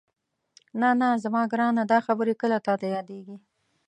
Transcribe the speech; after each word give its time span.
نه 0.81 0.89
نه 1.01 1.09
زما 1.23 1.41
ګرانه 1.51 1.83
دا 1.91 1.99
خبرې 2.07 2.33
کله 2.41 2.57
تاته 2.67 2.87
یادېږي؟ 2.95 3.35